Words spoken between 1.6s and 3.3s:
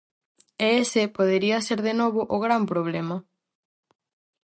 ser de novo o gran problema.